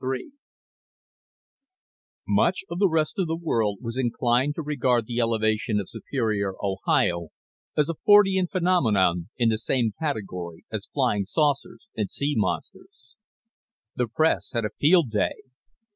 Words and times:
III 0.03 0.31
Much 2.27 2.63
of 2.71 2.79
the 2.79 2.87
rest 2.89 3.19
of 3.19 3.27
the 3.27 3.35
world 3.35 3.77
was 3.83 3.95
inclined 3.99 4.55
to 4.55 4.63
regard 4.63 5.05
the 5.05 5.19
elevation 5.19 5.79
of 5.79 5.87
Superior, 5.87 6.55
Ohio, 6.63 7.29
as 7.77 7.87
a 7.87 7.93
Fortean 7.93 8.47
phenomenon 8.49 9.29
in 9.37 9.49
the 9.49 9.59
same 9.59 9.93
category 9.99 10.65
as 10.71 10.87
flying 10.91 11.23
saucers 11.25 11.87
and 11.95 12.09
sea 12.09 12.33
monsters. 12.35 13.13
The 13.95 14.07
press 14.07 14.49
had 14.53 14.65
a 14.65 14.71
field 14.71 15.11
day. 15.11 15.35